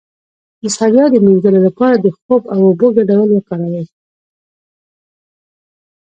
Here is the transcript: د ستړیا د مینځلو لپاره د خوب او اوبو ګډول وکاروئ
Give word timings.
د 0.61 0.63
ستړیا 0.75 1.05
د 1.11 1.15
مینځلو 1.25 1.59
لپاره 1.67 1.95
د 1.99 2.07
خوب 2.17 2.41
او 2.53 2.59
اوبو 2.67 2.87
ګډول 2.99 3.29
وکاروئ 3.33 3.85